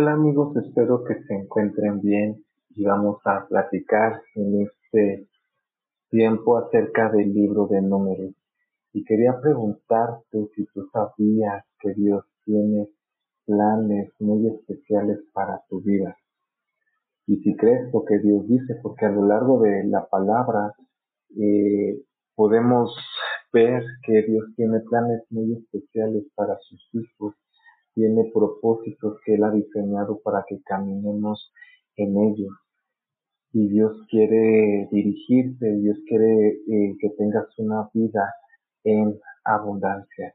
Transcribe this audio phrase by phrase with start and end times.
[0.00, 2.42] Hola amigos, espero que se encuentren bien
[2.74, 5.28] y vamos a platicar en este
[6.08, 8.32] tiempo acerca del libro de números.
[8.94, 12.88] Y quería preguntarte si tú sabías que Dios tiene
[13.44, 16.16] planes muy especiales para tu vida.
[17.26, 20.72] Y si crees lo que Dios dice, porque a lo largo de la palabra
[21.38, 22.00] eh,
[22.34, 22.96] podemos
[23.52, 27.34] ver que Dios tiene planes muy especiales para sus hijos
[28.00, 31.52] tiene propósitos que Él ha diseñado para que caminemos
[31.96, 32.52] en ellos.
[33.52, 38.32] Y Dios quiere dirigirte, Dios quiere eh, que tengas una vida
[38.84, 40.34] en abundancia.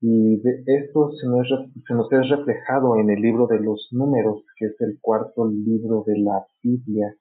[0.00, 1.46] Y esto se nos,
[1.86, 6.02] se nos es reflejado en el libro de los números, que es el cuarto libro
[6.06, 7.14] de la Biblia,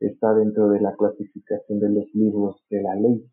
[0.00, 3.24] está dentro de la clasificación de los libros de la ley.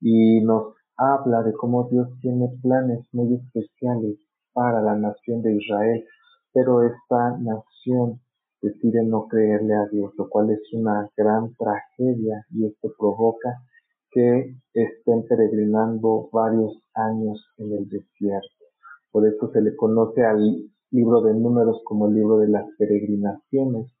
[0.00, 4.27] Y nos habla de cómo Dios tiene planes muy especiales
[4.58, 6.04] para la nación de Israel,
[6.52, 8.20] pero esta nación
[8.60, 13.62] decide no creerle a Dios, lo cual es una gran tragedia y esto provoca
[14.10, 18.64] que estén peregrinando varios años en el desierto.
[19.12, 23.92] Por eso se le conoce al libro de números como el libro de las peregrinaciones.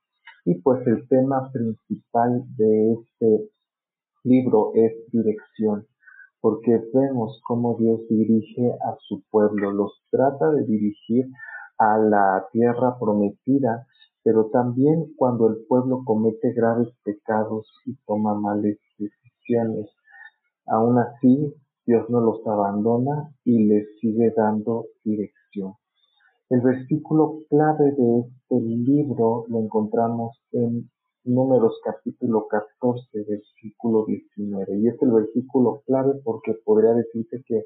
[0.44, 3.50] Y pues el tema principal de este
[4.24, 5.86] libro es dirección
[6.40, 11.26] porque vemos cómo Dios dirige a su pueblo, los trata de dirigir
[11.78, 13.86] a la tierra prometida,
[14.22, 19.88] pero también cuando el pueblo comete graves pecados y toma malas decisiones.
[20.66, 21.54] Aún así,
[21.86, 25.74] Dios no los abandona y les sigue dando dirección.
[26.50, 30.90] El versículo clave de este libro lo encontramos en
[31.28, 34.78] Números capítulo 14, versículo 19.
[34.78, 37.64] Y es el versículo clave porque podría decirse que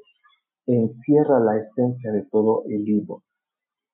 [0.67, 3.23] encierra la esencia de todo el libro.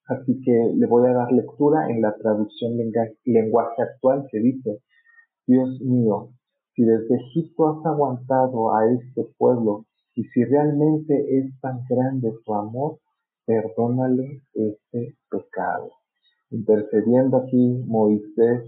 [0.07, 2.77] Así que le voy a dar lectura en la traducción
[3.25, 4.79] lenguaje actual que dice,
[5.45, 6.29] Dios mío,
[6.73, 9.85] si desde Egipto has aguantado a este pueblo
[10.15, 12.97] y si realmente es tan grande tu amor,
[13.45, 15.91] perdónale este pecado.
[16.49, 18.63] Intercediendo aquí Moisés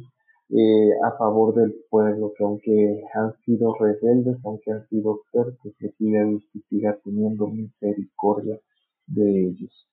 [0.54, 5.90] eh, a favor del pueblo, que aunque han sido rebeldes, aunque han sido tercos, le
[5.98, 8.60] pide a Dios que siga teniendo misericordia
[9.08, 9.88] de ellos.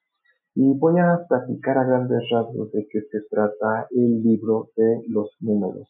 [0.56, 5.30] Y voy a platicar a grandes rasgos de qué se trata el libro de los
[5.40, 5.88] números.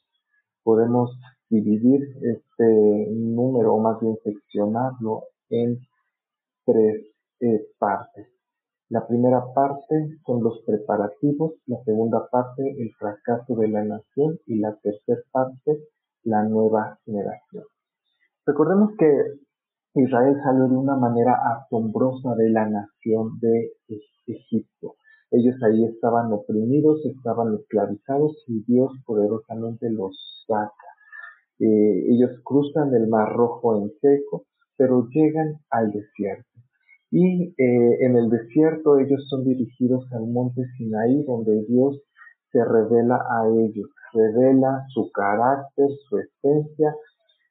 [0.62, 1.18] Podemos
[1.48, 5.78] dividir este número, o más bien seccionarlo, en
[6.66, 7.06] tres
[7.40, 8.37] eh, partes.
[8.90, 14.58] La primera parte son los preparativos, la segunda parte el fracaso de la nación y
[14.58, 15.78] la tercera parte
[16.24, 17.64] la nueva generación.
[18.46, 19.12] Recordemos que
[19.94, 23.72] Israel salió de una manera asombrosa de la nación de
[24.26, 24.94] Egipto.
[25.30, 30.72] Ellos ahí estaban oprimidos, estaban esclavizados y Dios poderosamente los saca.
[31.58, 34.44] Eh, ellos cruzan el Mar Rojo en seco,
[34.76, 36.57] pero llegan al desierto.
[37.10, 42.00] Y eh, en el desierto ellos son dirigidos al monte Sinaí, donde Dios
[42.52, 46.94] se revela a ellos, revela su carácter, su esencia,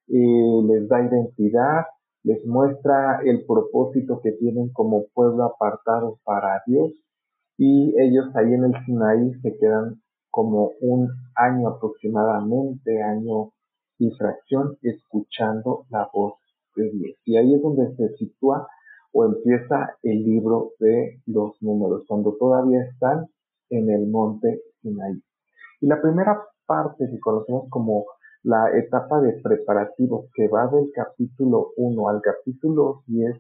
[0.08, 1.86] les da identidad,
[2.24, 6.94] les muestra el propósito que tienen como pueblo apartado para Dios
[7.58, 13.54] y ellos ahí en el Sinaí se quedan como un año aproximadamente, año
[13.98, 16.36] y fracción, escuchando la voz
[16.76, 17.18] de Dios.
[17.26, 18.68] Y ahí es donde se sitúa
[19.14, 23.28] o empieza el libro de los números, cuando todavía están
[23.70, 25.22] en el monte Sinaí.
[25.82, 28.06] Y la primera parte que conocemos como
[28.44, 33.36] la etapa de preparativos que va del capítulo 1 al capítulo 10,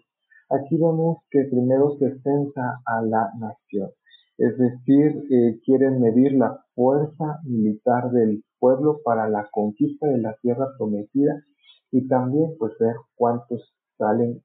[0.50, 3.92] aquí vemos que primero se censa a la nación,
[4.38, 10.36] es decir, eh, quieren medir la fuerza militar del pueblo para la conquista de la
[10.42, 11.44] tierra prometida
[11.92, 14.44] y también pues ver cuántos salen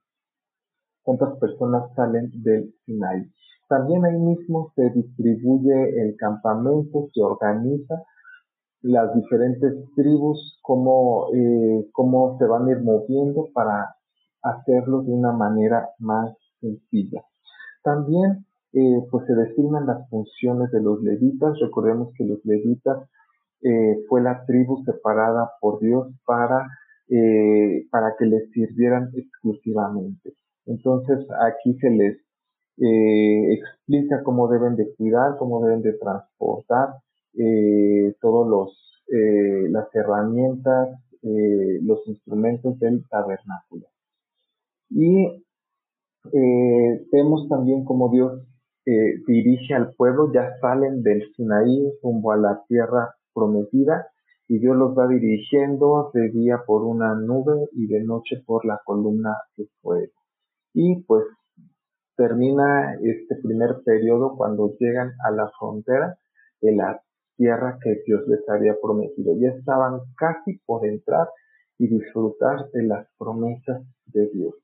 [1.03, 3.31] cuántas personas salen del Sinai.
[3.69, 8.03] También ahí mismo se distribuye el campamento, se organiza
[8.83, 13.95] las diferentes tribus, cómo, eh, cómo se van a ir moviendo para
[14.43, 17.23] hacerlo de una manera más sencilla.
[17.83, 21.59] También eh, pues se designan las funciones de los levitas.
[21.61, 23.09] Recordemos que los levitas
[23.63, 26.69] eh, fue la tribu separada por Dios para,
[27.91, 30.35] para que les sirvieran exclusivamente.
[30.67, 32.17] Entonces aquí se les
[32.79, 36.89] eh, explica cómo deben de cuidar, cómo deben de transportar
[37.35, 40.89] eh, todos los eh, las herramientas,
[41.23, 43.87] los instrumentos del tabernáculo.
[44.91, 45.45] Y
[47.13, 48.43] vemos también cómo Dios
[48.85, 54.09] eh, dirige al pueblo, ya salen del Sinaí rumbo a la tierra prometida
[54.49, 58.81] y Dios los va dirigiendo de día por una nube y de noche por la
[58.85, 60.22] columna de fuego.
[60.75, 61.25] Y pues
[62.17, 66.17] termina este primer periodo cuando llegan a la frontera
[66.61, 67.03] de la
[67.37, 69.35] tierra que Dios les había prometido.
[69.39, 71.29] Ya estaban casi por entrar
[71.79, 74.55] y disfrutar de las promesas de Dios.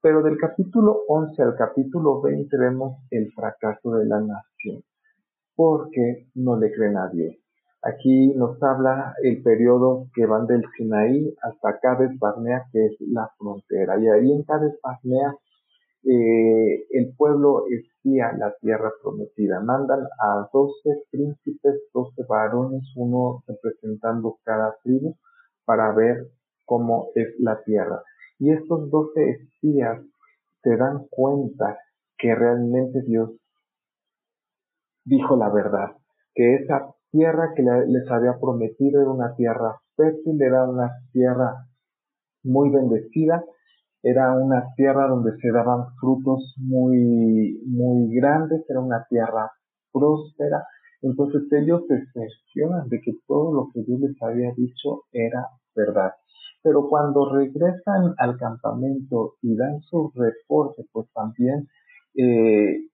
[0.00, 4.82] Pero del capítulo 11 al capítulo 20 vemos el fracaso de la nación,
[5.54, 7.41] porque no le creen a Dios.
[7.84, 13.28] Aquí nos habla el periodo que van del Sinaí hasta Cades Barnea, que es la
[13.36, 13.98] frontera.
[13.98, 15.34] Y ahí en Cades Barnea
[16.04, 19.60] eh, el pueblo espía la tierra prometida.
[19.60, 25.16] Mandan a doce príncipes, doce varones, uno representando cada tribu,
[25.64, 26.28] para ver
[26.64, 28.02] cómo es la tierra.
[28.38, 30.00] Y estos doce espías
[30.62, 31.78] se dan cuenta
[32.16, 33.30] que realmente Dios
[35.04, 35.96] dijo la verdad,
[36.34, 41.66] que esa tierra que les había prometido era una tierra fértil, era una tierra
[42.42, 43.44] muy bendecida,
[44.02, 49.52] era una tierra donde se daban frutos muy, muy grandes, era una tierra
[49.92, 50.66] próspera.
[51.02, 56.12] Entonces ellos se cercioran de que todo lo que Dios les había dicho era verdad.
[56.62, 61.68] Pero cuando regresan al campamento y dan su reporte, pues también
[62.16, 62.88] eh,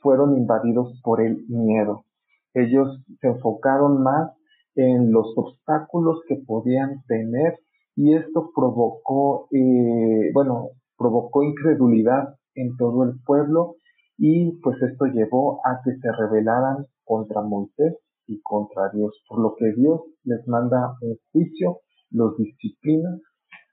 [0.00, 2.04] fueron invadidos por el miedo.
[2.54, 4.32] Ellos se enfocaron más
[4.74, 7.58] en los obstáculos que podían tener
[7.96, 13.76] y esto provocó, eh, bueno, provocó incredulidad en todo el pueblo
[14.16, 19.54] y pues esto llevó a que se rebelaran contra Moisés y contra Dios, por lo
[19.56, 21.80] que Dios les manda un juicio,
[22.10, 23.18] los disciplina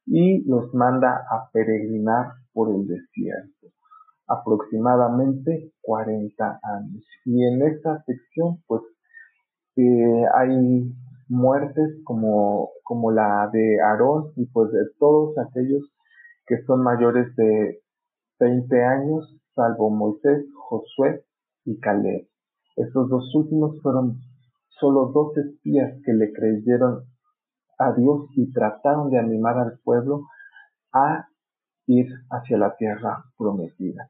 [0.06, 3.68] y los manda a peregrinar por el desierto,
[4.28, 7.04] aproximadamente 40 años.
[7.26, 8.82] Y en esta sección pues
[9.78, 10.94] eh, hay
[11.30, 15.84] muertes como, como la de Aarón y pues de todos aquellos
[16.46, 17.82] que son mayores de
[18.40, 21.26] 20 años, salvo Moisés, Josué
[21.66, 22.28] y Caleb.
[22.76, 24.20] Estos dos últimos fueron
[24.80, 27.04] solo dos espías que le creyeron
[27.80, 30.24] a Dios y trataron de animar al pueblo
[30.94, 31.28] a
[31.88, 34.10] ir hacia la tierra prometida.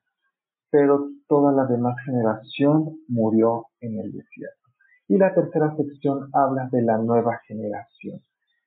[0.69, 4.67] Pero toda la demás generación murió en el desierto.
[5.07, 8.21] Y la tercera sección habla de la nueva generación.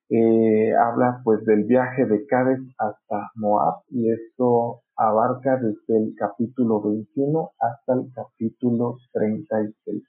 [0.09, 6.83] Eh, habla pues del viaje de Cádiz hasta Moab y esto abarca desde el capítulo
[6.83, 10.03] 21 hasta el capítulo 36.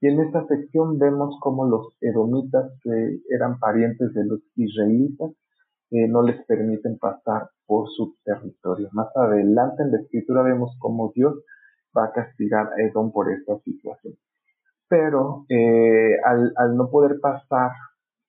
[0.00, 5.30] Y en esta sección vemos cómo los edomitas, que eran parientes de los israelitas,
[5.90, 8.88] no les permiten pasar por su territorio.
[8.92, 11.34] Más adelante en la escritura vemos cómo Dios
[11.96, 14.14] va a castigar a Edom por esta situación
[14.90, 17.70] pero eh, al, al, no poder pasar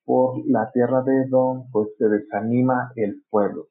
[0.06, 3.70] por la tierra de Edom, pues se desanima el pueblo.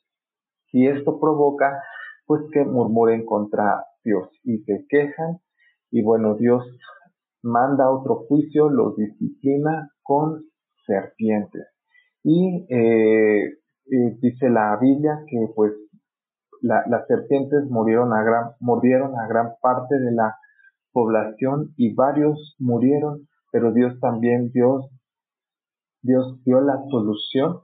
[0.72, 1.80] Y esto provoca
[2.26, 5.38] pues que murmuren contra Dios y se quejan
[5.92, 6.64] y bueno, Dios
[7.42, 10.44] manda otro juicio, los disciplina con
[10.84, 11.68] serpientes.
[12.24, 13.59] Y eh,
[14.20, 15.72] dice la Biblia que pues
[16.62, 20.36] las serpientes murieron a gran, murieron a gran parte de la
[20.92, 24.86] población y varios murieron, pero Dios también Dios,
[26.02, 27.60] Dios dio la solución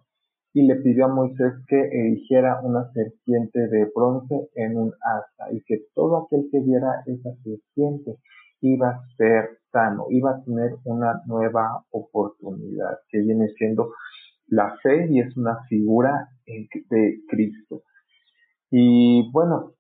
[0.53, 5.63] y le pidió a Moisés que erigiera una serpiente de bronce en un asta y
[5.65, 8.17] que todo aquel que viera esa serpiente
[8.63, 13.93] iba a ser sano, iba a tener una nueva oportunidad que viene siendo
[14.49, 17.83] la fe y es una figura de Cristo.
[18.71, 19.73] Y bueno,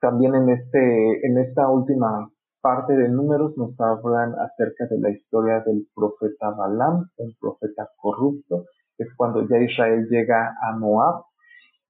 [0.00, 2.28] también en este, en esta última
[2.60, 8.66] parte de números nos hablan acerca de la historia del profeta Balaam, un profeta corrupto,
[8.98, 11.24] es cuando ya Israel llega a Moab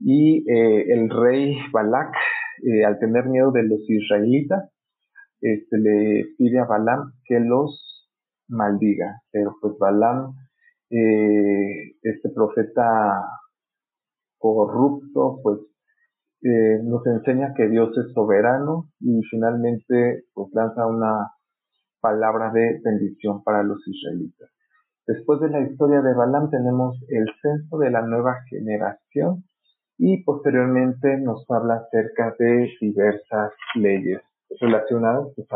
[0.00, 2.14] y eh, el rey Balak,
[2.64, 4.71] eh, al tener miedo de los israelitas,
[5.40, 8.09] este, le pide a Balaam que los
[8.49, 10.35] maldiga, pero pues Balaam,
[10.93, 13.25] eh, este profeta
[14.39, 15.59] corrupto, pues
[16.43, 21.33] eh, nos enseña que Dios es soberano y finalmente pues lanza una
[22.01, 24.51] palabra de bendición para los israelitas.
[25.07, 29.45] Después de la historia de Balaam tenemos el censo de la nueva generación
[29.99, 34.21] y posteriormente nos habla acerca de diversas leyes
[34.61, 35.49] relacionadas pues,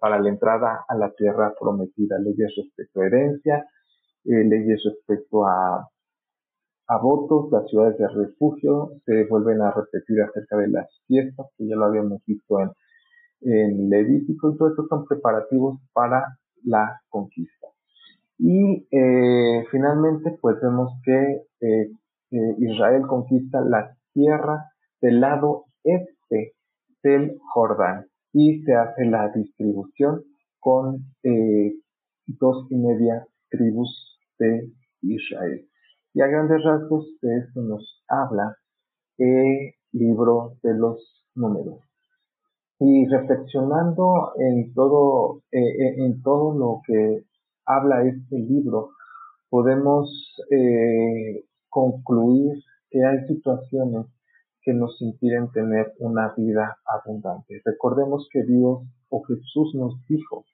[0.00, 3.64] para la entrada a la tierra prometida, leyes respecto a herencia,
[4.24, 5.88] eh, leyes respecto a
[6.90, 11.66] a votos, las ciudades de refugio se vuelven a repetir acerca de las fiestas, que
[11.66, 12.70] ya lo habíamos visto en
[13.40, 17.68] en Levítico y todo esto son preparativos para la conquista.
[18.38, 21.90] Y eh, finalmente, pues vemos que eh,
[22.58, 24.70] Israel conquista la tierra
[25.00, 26.54] del lado este
[27.02, 30.22] del Jordán y se hace la distribución
[30.60, 31.72] con eh,
[32.26, 34.70] dos y media tribus de
[35.02, 35.68] Israel.
[36.14, 38.56] Y a grandes rasgos de esto nos habla
[39.18, 41.80] el libro de los números.
[42.80, 47.24] Y reflexionando en todo, eh, eh, en todo lo que
[47.66, 48.90] habla este libro,
[49.50, 50.36] podemos
[51.68, 54.06] concluir que hay situaciones
[54.62, 57.60] que nos impiden tener una vida abundante.
[57.64, 60.44] Recordemos que Dios o Jesús nos dijo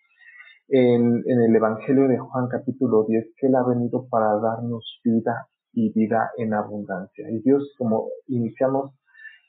[0.68, 5.92] en, el Evangelio de Juan capítulo 10 que Él ha venido para darnos vida y
[5.92, 7.28] vida en abundancia.
[7.30, 8.92] Y Dios, como iniciamos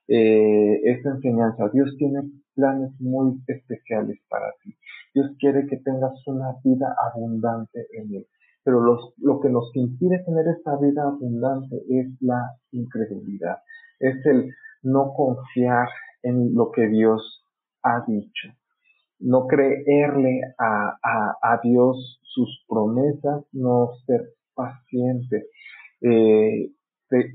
[0.07, 2.21] eh, esta enseñanza, Dios tiene
[2.53, 4.75] planes muy especiales para ti.
[5.13, 8.27] Dios quiere que tengas una vida abundante en Él.
[8.63, 13.57] Pero lo que nos impide tener esta vida abundante es la incredulidad.
[13.99, 15.87] Es el no confiar
[16.23, 17.45] en lo que Dios
[17.83, 18.49] ha dicho
[19.19, 20.97] no creerle a,
[21.41, 24.21] a, Dios sus promesas, no ser
[24.53, 25.47] paciente
[26.01, 26.71] eh,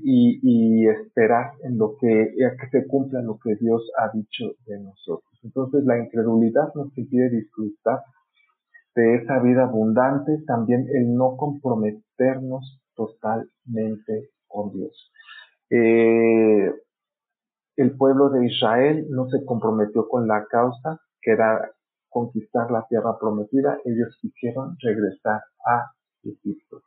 [0.03, 4.79] y, y, esperar en lo que, que se cumpla lo que Dios ha dicho de
[4.79, 5.31] nosotros.
[5.43, 8.01] Entonces la incredulidad nos impide disfrutar
[8.95, 15.11] de esa vida abundante, también el no comprometernos totalmente con Dios.
[15.69, 16.71] Eh,
[17.77, 21.71] el pueblo de Israel no se comprometió con la causa, que era
[22.09, 25.91] conquistar la tierra prometida, ellos quisieron regresar a
[26.23, 26.81] Egipto.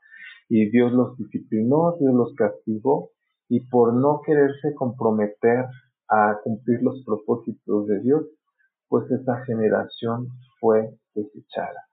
[0.49, 3.11] Y Dios los disciplinó, Dios los castigó,
[3.49, 5.67] y por no quererse comprometer
[6.09, 8.25] a cumplir los propósitos de Dios,
[8.89, 10.29] pues esa generación
[10.61, 11.89] fue desechada.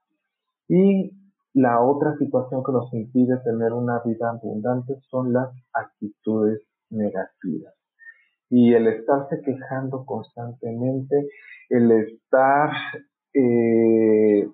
[0.68, 1.10] Y
[1.54, 7.74] la otra situación que nos impide tener una vida abundante son las actitudes negativas
[8.54, 11.26] y el estarse quejando constantemente,
[11.72, 12.70] el estar
[13.32, 14.46] eh,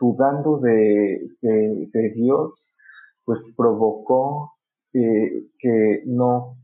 [0.00, 2.52] dudando de, de, Dios,
[3.24, 4.52] pues provocó
[4.92, 6.56] que no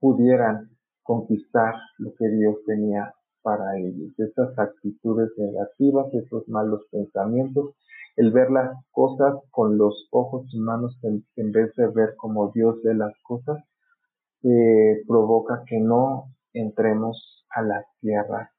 [0.00, 0.70] pudieran
[1.02, 4.18] conquistar lo que Dios tenía para ellos.
[4.18, 7.74] Esas actitudes negativas, esos malos pensamientos,
[8.16, 12.94] el ver las cosas con los ojos humanos en, vez de ver como Dios ve
[12.94, 13.62] las cosas,
[14.42, 18.50] eh, provoca que no entremos a la tierra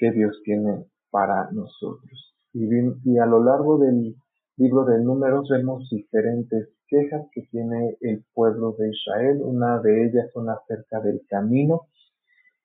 [0.00, 2.34] que Dios tiene para nosotros.
[2.54, 4.16] Y, a lo largo del
[4.56, 9.42] libro de números vemos diferentes quejas que tiene el pueblo de Israel.
[9.42, 11.82] Una de ellas son acerca del camino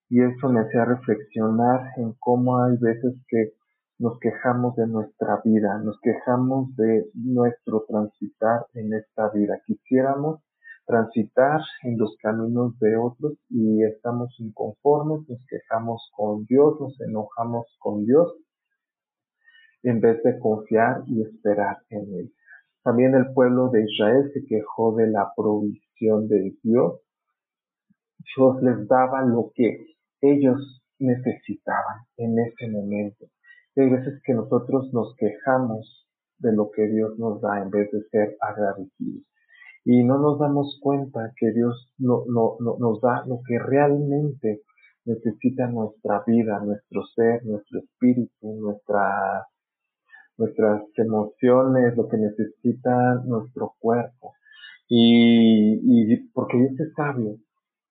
[0.10, 3.54] y eso me hacía reflexionar en cómo hay veces que
[4.00, 9.62] nos quejamos de nuestra vida, nos quejamos de nuestro transitar en esta vida.
[9.66, 10.42] Quisiéramos
[10.86, 17.66] transitar en los caminos de otros y estamos inconformes, nos quejamos con Dios, nos enojamos
[17.80, 18.34] con Dios,
[19.84, 22.34] en vez de confiar y esperar en Él.
[22.84, 27.02] También el pueblo de Israel se quejó de la provisión de Dios.
[28.36, 29.86] Dios les daba lo que
[30.22, 33.26] ellos necesitaban en ese momento.
[33.76, 38.02] hay veces que nosotros nos quejamos de lo que Dios nos da en vez de
[38.10, 39.26] ser agradecidos
[39.86, 44.64] y no nos damos cuenta que Dios no, no, nos da lo que realmente
[45.06, 49.46] necesita nuestra vida, nuestro ser, nuestro espíritu, nuestra,
[50.38, 54.34] nuestras emociones, lo que necesita nuestro cuerpo.
[54.88, 57.38] Y, y porque Dios es sabio.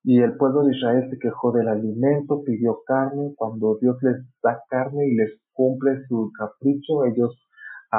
[0.02, 3.34] Y el pueblo de Israel se quejó del alimento, pidió carne.
[3.36, 7.40] Cuando Dios les da carne y les cumple su capricho, ellos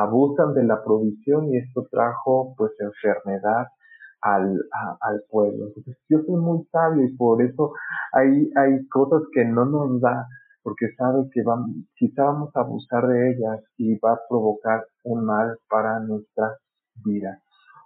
[0.04, 3.68] abusan de la provisión y esto trajo pues enfermedad,
[4.26, 4.60] al,
[5.02, 5.68] al pueblo.
[5.68, 7.74] Entonces, yo soy muy sabio y por eso
[8.12, 10.28] hay, hay cosas que no nos da,
[10.64, 15.26] porque sabe que vamos, quizá vamos a abusar de ellas y va a provocar un
[15.26, 16.58] mal para nuestra
[17.06, 17.40] vida.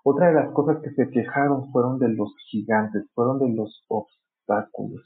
[0.04, 5.04] Otra de las cosas que se quejaron fueron de los gigantes, fueron de los obstáculos.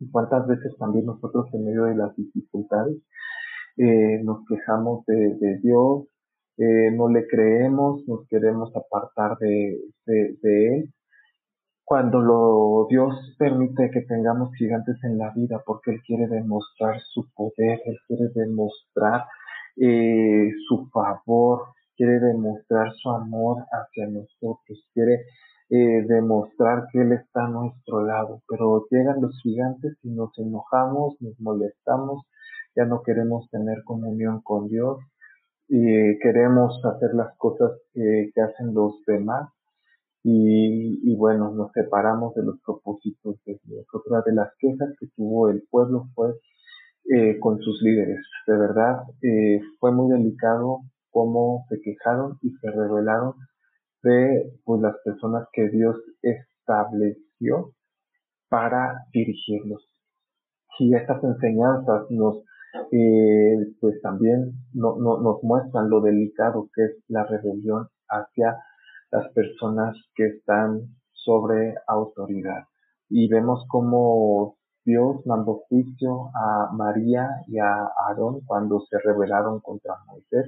[0.00, 2.96] ¿Y cuántas veces también nosotros en medio de las dificultades
[3.76, 6.06] eh, nos quejamos de, de Dios,
[6.60, 10.92] eh, no le creemos, nos queremos apartar de, de, Él.
[11.84, 17.26] Cuando lo, Dios permite que tengamos gigantes en la vida, porque Él quiere demostrar su
[17.34, 19.24] poder, Él quiere demostrar
[19.78, 25.24] eh, su favor, quiere demostrar su amor hacia nosotros, quiere
[25.70, 28.42] eh, demostrar que Él está a nuestro lado.
[28.46, 32.26] Pero llegan los gigantes y nos enojamos, nos molestamos,
[32.76, 34.98] ya no queremos tener comunión con Dios
[35.72, 39.48] y queremos hacer las cosas que, hacen los demás
[40.24, 43.86] y, bueno, nos separamos de los propósitos de Dios.
[43.92, 46.34] Otra de las quejas que tuvo el pueblo fue
[47.14, 48.18] eh, con sus líderes.
[48.48, 53.34] De verdad, eh, fue muy delicado cómo se quejaron y se rebelaron
[54.02, 57.74] de pues, las personas que Dios estableció
[58.48, 59.88] para dirigirlos.
[60.80, 62.42] Y estas enseñanzas nos,
[62.92, 68.58] eh, pues también no, nos muestran lo delicado que es la rebelión hacia
[69.10, 72.64] las personas que están sobre autoridad.
[73.08, 79.96] Y vemos cómo Dios mandó juicio a María y a Aarón cuando se rebelaron contra
[80.06, 80.46] Moisés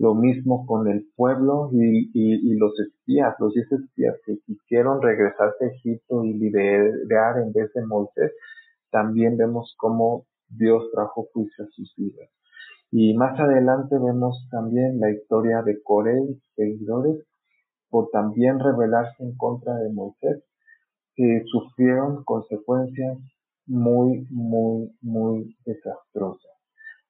[0.00, 5.68] lo mismo con el pueblo y, los espías, los diez espías que quisieron regresarse a
[5.68, 8.32] Egipto y liderar en vez de Moisés,
[8.90, 12.28] también vemos cómo Dios trajo juicio a sus vidas.
[12.90, 17.24] Y más adelante vemos también la historia de Coré y seguidores
[17.88, 20.44] por también rebelarse en contra de Moisés,
[21.14, 23.18] que sufrieron consecuencias
[23.66, 26.52] muy, muy, muy desastrosas.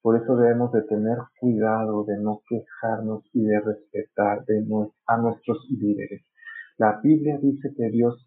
[0.02, 4.44] Por eso debemos de tener cuidado de no quejarnos y de respetar
[5.06, 6.22] a nuestros líderes.
[6.78, 8.26] La Biblia dice que Dios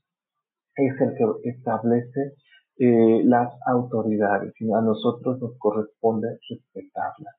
[0.76, 2.36] es el que establece
[2.78, 7.36] eh, las autoridades y a nosotros nos corresponde respetarlas.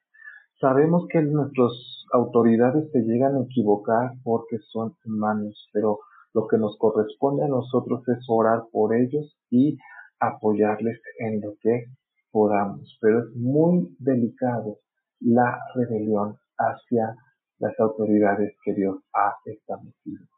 [0.61, 1.73] Sabemos que nuestras
[2.13, 5.99] autoridades se llegan a equivocar porque son humanos, pero
[6.33, 9.77] lo que nos corresponde a nosotros es orar por ellos y
[10.21, 11.87] apoyarles en lo que
[12.31, 14.79] podamos, pero es muy delicado
[15.21, 17.17] la rebelión hacia
[17.59, 20.34] las autoridades que Dios ha establecido.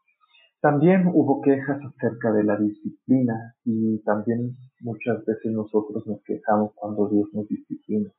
[0.61, 7.07] También hubo quejas acerca de la disciplina y también muchas veces nosotros nos quejamos cuando
[7.09, 8.11] Dios nos disciplina.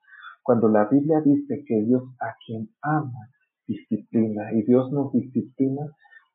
[0.42, 3.29] Cuando la Biblia dice que Dios a quien ama
[3.66, 5.83] disciplina y Dios nos disciplina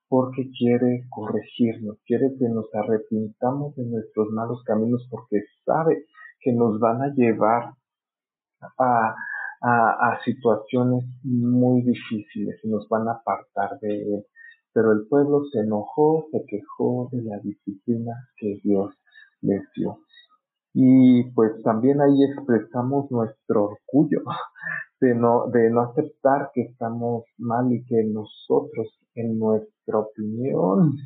[0.07, 6.05] porque quiere corregirnos, quiere que nos arrepintamos de nuestros malos caminos porque sabe
[6.39, 7.73] que nos van a llevar
[8.77, 9.15] a,
[10.23, 14.25] situaciones muy difíciles y nos van a apartar de él.
[14.73, 18.93] Pero el pueblo se enojó, se quejó de la disciplina que Dios
[19.41, 19.99] les dio.
[20.73, 24.23] Y pues también ahí expresamos nuestro orgullo
[25.01, 30.97] de no, de no aceptar que estamos mal y que nosotros, en nuestra opinión,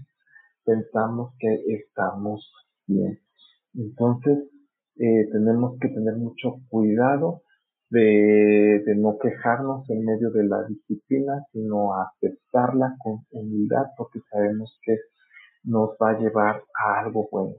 [0.63, 2.49] pensamos que estamos
[2.85, 3.19] bien.
[3.73, 4.49] Entonces,
[4.95, 7.41] eh, tenemos que tener mucho cuidado
[7.89, 14.97] de, no quejarnos en medio de la disciplina, sino aceptarla con humildad porque sabemos que
[15.63, 17.55] nos va a llevar a algo bueno.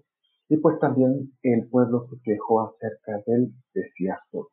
[0.49, 4.49] Y pues también el pueblo se quejó acerca del desierto.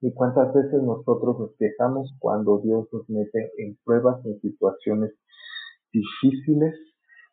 [0.00, 5.12] ¿Y cuántas veces nosotros nos quejamos cuando Dios nos mete en pruebas, en situaciones
[5.92, 6.74] difíciles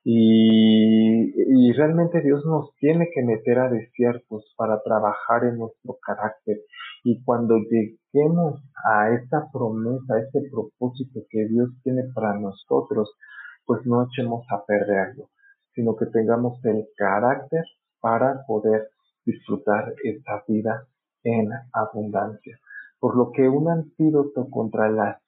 [0.07, 6.61] y, realmente Dios nos tiene que meter a desiertos para trabajar en nuestro carácter.
[7.03, 13.17] Y cuando lleguemos a esta promesa, a este propósito que Dios tiene para nosotros,
[13.65, 15.31] pues no echemos a perderlo,
[15.73, 17.63] sino que tengamos el carácter
[17.99, 18.87] para poder
[19.25, 20.85] disfrutar esta vida
[21.23, 22.59] en abundancia.
[22.99, 25.19] Por lo que un antídoto contra las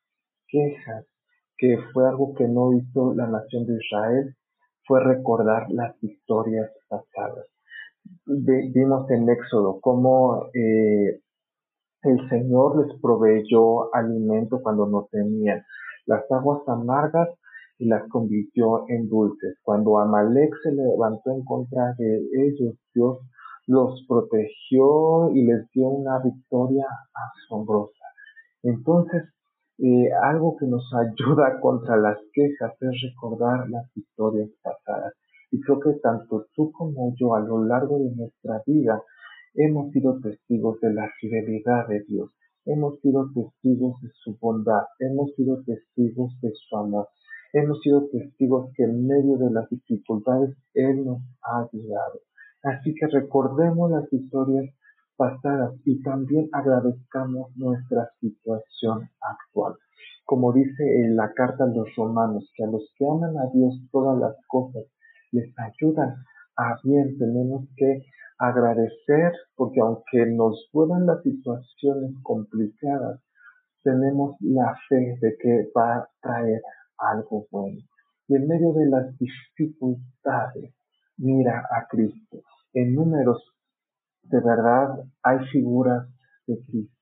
[0.48, 1.08] quejas,
[1.58, 4.36] que fue algo que no hizo la nación de Israel,
[4.88, 7.46] fue recordar las historias pasadas.
[8.26, 11.22] vimos en Éxodo cómo eh,
[12.04, 15.64] el Señor les proveyó alimento cuando no tenían
[16.06, 17.30] las aguas amargas
[17.80, 19.58] y las convirtió en dulces.
[19.64, 23.20] Cuando Amalek se levantó en contra de ellos, Dios
[23.68, 28.06] los protegió y les dio una victoria asombrosa.
[28.64, 29.24] Entonces,
[29.80, 35.14] eh, algo que nos ayuda contra las quejas es recordar las historias pasadas.
[35.52, 39.02] Y creo que tanto tú como yo a lo largo de nuestra vida
[39.54, 42.32] hemos sido testigos de la fidelidad de Dios,
[42.66, 47.08] hemos sido testigos de su bondad, hemos sido testigos de su amor,
[47.54, 52.20] hemos sido testigos que en medio de las dificultades Él nos ha ayudado.
[52.64, 54.66] Así que recordemos las historias
[55.18, 59.74] pasadas y también agradezcamos nuestra situación actual.
[60.26, 63.80] Como dice en la carta a los romanos, que a los que aman a Dios
[63.92, 64.84] todas las cosas
[65.32, 66.16] les ayudan
[66.58, 68.04] a bien, tenemos que
[68.38, 73.22] agradecer porque aunque nos puedan las situaciones complicadas,
[73.84, 76.62] tenemos la fe de que va a traer
[76.98, 77.80] algo bueno.
[78.28, 80.74] Y en medio de las dificultades,
[81.18, 82.42] mira a Cristo.
[82.74, 83.42] En números
[84.30, 84.90] de verdad
[85.24, 86.08] hay figuras
[86.48, 86.94] de Cristo.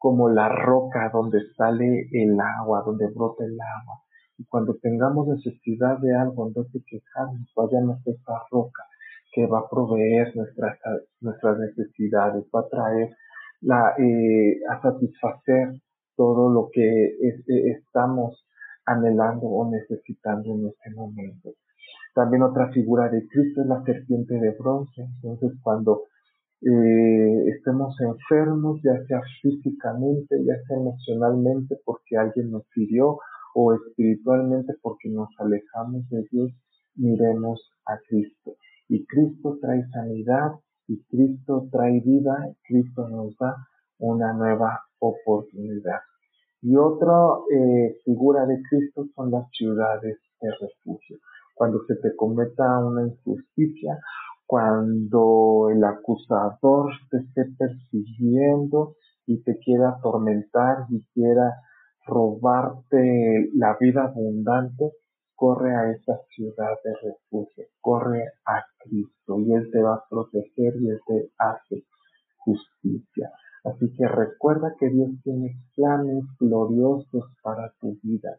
[0.00, 4.00] como la roca donde sale el agua, donde brota el agua.
[4.38, 8.84] Y cuando tengamos necesidad de algo, en vez de quejarnos, vayamos a esa roca
[9.32, 10.78] que va a proveer nuestras,
[11.20, 13.10] nuestras necesidades, va a traer
[13.60, 15.80] la, eh, a satisfacer
[16.16, 17.42] todo lo que eh,
[17.76, 18.46] estamos
[18.86, 21.50] anhelando o necesitando en este momento.
[22.14, 25.02] También otra figura de Cristo es la serpiente de bronce.
[25.02, 26.04] Entonces, cuando
[26.60, 33.18] eh, estemos enfermos, ya sea físicamente, ya sea emocionalmente, porque alguien nos hirió,
[33.54, 36.52] o espiritualmente porque nos alejamos de Dios,
[36.96, 38.56] miremos a Cristo.
[38.88, 40.52] Y Cristo trae sanidad,
[40.88, 42.34] y Cristo trae vida,
[42.66, 43.54] Cristo nos da
[43.98, 46.00] una nueva oportunidad.
[46.62, 47.14] Y otra
[47.52, 51.18] eh, figura de Cristo son las ciudades de refugio.
[51.54, 53.98] Cuando se te cometa una injusticia,
[54.48, 58.94] cuando el acusador te esté persiguiendo
[59.26, 61.52] y te quiera atormentar y quiera
[62.06, 64.90] robarte la vida abundante,
[65.34, 70.76] corre a esa ciudad de refugio, corre a Cristo y Él te va a proteger
[70.80, 71.84] y Él te hace
[72.38, 73.30] justicia.
[73.64, 78.38] Así que recuerda que Dios tiene planes gloriosos para tu vida.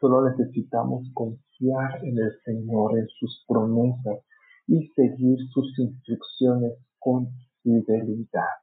[0.00, 4.24] Solo necesitamos confiar en el Señor, en sus promesas
[4.70, 7.28] y seguir sus instrucciones con
[7.60, 8.54] fidelidad.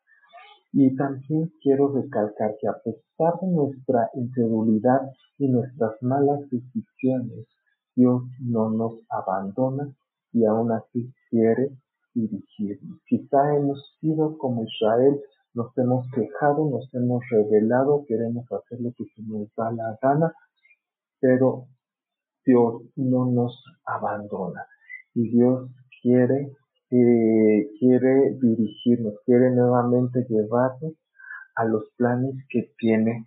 [0.71, 5.01] Y también quiero recalcar que a pesar de nuestra incredulidad
[5.37, 7.45] y nuestras malas decisiones,
[7.93, 9.93] Dios no nos abandona
[10.31, 11.71] y aún así quiere
[12.13, 13.01] dirigirnos.
[13.05, 15.19] Quizá hemos sido como Israel
[15.53, 20.33] nos hemos quejado, nos hemos revelado, queremos hacer lo que se nos da la gana,
[21.19, 21.65] pero
[22.45, 24.65] Dios no nos abandona
[25.13, 25.69] y Dios
[26.07, 26.53] quiere,
[26.91, 30.93] eh, quiere dirigirnos, quiere nuevamente llevarnos
[31.55, 33.25] a los planes que tiene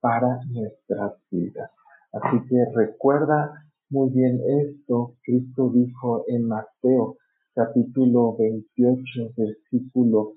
[0.00, 1.70] para nuestras vidas.
[2.12, 3.52] Así que recuerda
[3.88, 7.16] muy bien esto, Cristo dijo en Mateo
[7.52, 10.34] capítulo 28, versículo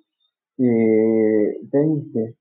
[0.58, 2.38] eh, 20,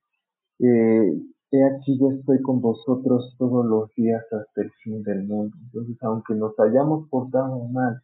[0.60, 5.54] eh, he aquí yo estoy con vosotros todos los días hasta el fin del mundo.
[5.64, 8.00] Entonces, aunque nos hayamos portado mal,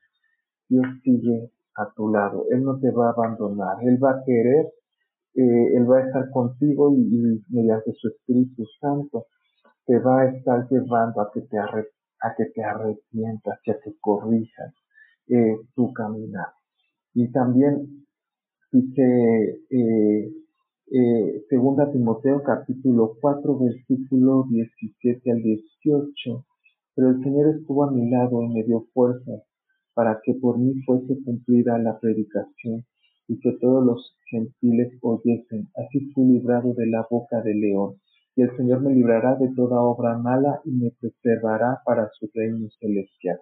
[0.68, 2.46] Dios sigue a tu lado.
[2.50, 3.76] Él no te va a abandonar.
[3.83, 4.66] Él va a querer,
[5.35, 9.26] eh, Él va a estar contigo y, mediante su Espíritu Santo
[9.87, 13.94] te va a estar llevando a que te, a que te arrepientas y a que
[14.00, 14.74] corrijas
[15.28, 16.48] eh, tu caminar.
[17.14, 18.07] Y también
[18.70, 20.31] Dice eh,
[20.92, 26.46] eh, Segunda Timoteo capítulo 4 versículo 17 al 18.
[26.94, 29.33] Pero el Señor estuvo a mi lado y me dio fuerza
[29.98, 32.84] para que por mí fuese cumplida la predicación
[33.26, 35.68] y que todos los gentiles oyesen.
[35.74, 37.96] Así fui librado de la boca del león.
[38.37, 42.68] Y el Señor me librará de toda obra mala y me preservará para su reino
[42.78, 43.40] celestial.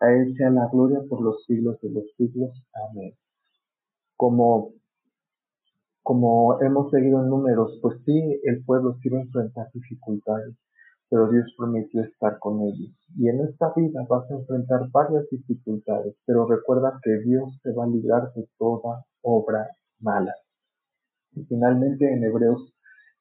[0.00, 2.50] A Él sea la gloria por los siglos de los siglos.
[2.90, 3.14] Amén
[4.16, 4.72] como,
[6.02, 10.54] como hemos seguido en números, pues sí, el pueblo sí va a enfrentar dificultades,
[11.08, 12.92] pero Dios prometió estar con ellos.
[13.16, 17.84] Y en esta vida vas a enfrentar varias dificultades, pero recuerda que Dios te va
[17.84, 19.68] a librar de toda obra
[20.00, 20.34] mala.
[21.32, 22.72] Y finalmente en Hebreos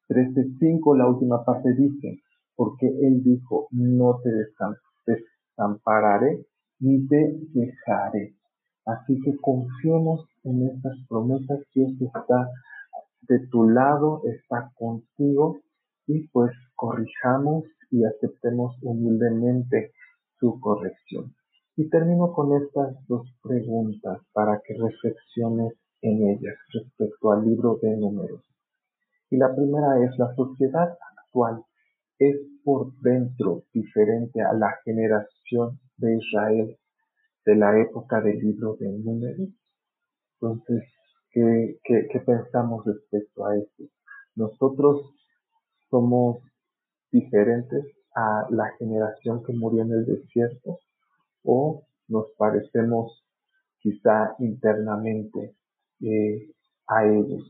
[0.07, 2.21] 13:5 la última parte dice,
[2.55, 4.29] porque Él dijo, no te
[5.05, 6.45] desampararé
[6.79, 8.35] ni te dejaré.
[8.85, 11.59] Así que confiemos en estas promesas.
[11.73, 12.49] Dios está
[13.21, 15.59] de tu lado, está contigo
[16.07, 16.51] y pues
[16.83, 19.93] corrijamos y aceptemos humildemente
[20.37, 21.33] su corrección.
[21.77, 27.95] Y termino con estas dos preguntas para que reflexiones en ellas respecto al libro de
[27.95, 28.43] números.
[29.29, 31.63] Y la primera es, ¿la sociedad actual
[32.19, 36.77] es por dentro diferente a la generación de Israel
[37.45, 39.49] de la época del libro de números.
[40.33, 40.83] Entonces,
[41.31, 41.79] ¿qué,
[42.25, 43.83] pensamos respecto a esto?
[44.35, 45.13] Nosotros
[45.89, 46.39] somos
[47.13, 50.80] diferentes a la generación que murió en el desierto
[51.43, 53.23] o nos parecemos
[53.78, 55.56] quizá internamente
[56.02, 56.52] eh,
[56.88, 57.49] a ellos.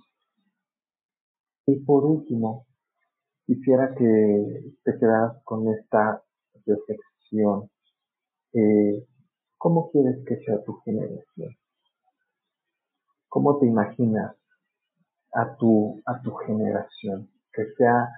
[1.65, 2.67] Y por último,
[3.45, 6.21] quisiera que te quedaras con esta
[6.65, 7.69] reflexión.
[8.53, 9.07] Eh,
[9.57, 11.55] ¿Cómo quieres que sea tu generación?
[13.29, 14.35] ¿Cómo te imaginas
[15.33, 17.29] a tu, a tu generación?
[17.53, 18.09] Que sea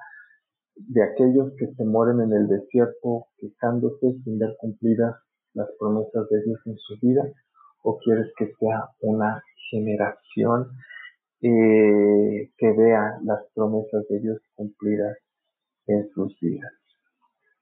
[0.76, 5.16] de aquellos que se mueren en el desierto quejándose sin ver cumplidas
[5.54, 7.24] las promesas de Dios en su vida?
[7.84, 10.70] ¿O quieres que sea una generación
[11.42, 15.18] eh, que vea las promesas de Dios cumplidas
[15.88, 16.74] en sus vidas?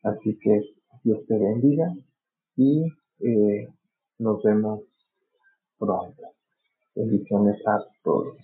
[0.03, 0.61] Así que
[1.03, 1.93] Dios te bendiga
[2.55, 2.85] y
[3.19, 3.67] eh,
[4.19, 4.81] nos vemos
[5.77, 6.23] pronto.
[6.95, 8.37] Bendiciones a todos.